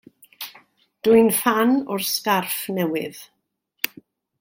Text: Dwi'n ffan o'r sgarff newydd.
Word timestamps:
Dwi'n 1.07 1.29
ffan 1.39 1.75
o'r 1.97 2.07
sgarff 2.15 2.59
newydd. 2.79 3.23